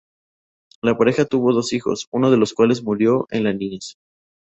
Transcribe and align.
La 0.81 0.97
pareja 0.97 1.25
tuvo 1.25 1.53
dos 1.53 1.73
hijos, 1.73 2.07
uno 2.09 2.31
de 2.31 2.37
los 2.37 2.55
cuales 2.55 2.81
murió 2.83 3.27
en 3.29 3.43
la 3.43 3.53
niñez. 3.53 3.99